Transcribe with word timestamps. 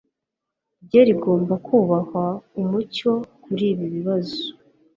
rye 0.85 1.01
rigomba 1.07 1.53
kubahwa 1.65 2.23
Umucyo 2.61 3.11
kuri 3.43 3.65
ibi 3.73 3.85
bibazo 3.95 4.41